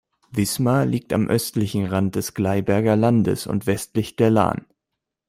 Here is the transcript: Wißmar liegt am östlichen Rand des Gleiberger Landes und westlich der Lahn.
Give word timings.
Wißmar 0.31 0.87
liegt 0.87 1.13
am 1.13 1.27
östlichen 1.27 1.85
Rand 1.85 2.15
des 2.15 2.33
Gleiberger 2.33 2.95
Landes 2.95 3.45
und 3.45 3.67
westlich 3.67 4.15
der 4.15 4.31
Lahn. 4.31 4.65